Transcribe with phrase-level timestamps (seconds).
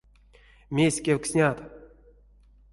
[0.75, 1.57] Мезть кевкстнят?